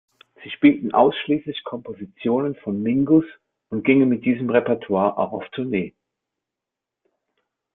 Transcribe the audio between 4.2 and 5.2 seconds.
diesem Repertoire